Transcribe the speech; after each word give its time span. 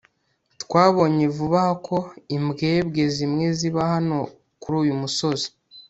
twabonye 0.63 1.25
vuba 1.35 1.57
aha 1.63 1.73
ko 1.85 1.97
imbwebwe 2.35 3.03
zimwe 3.15 3.45
ziba 3.57 3.81
hano 3.93 4.17
kuri 4.61 4.75
uyu 4.83 4.95
musozi 5.01 5.47